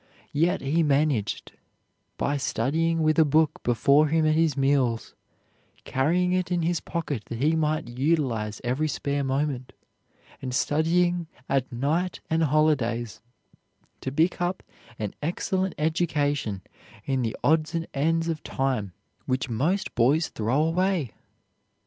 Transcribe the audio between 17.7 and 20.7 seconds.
and ends of time which most boys throw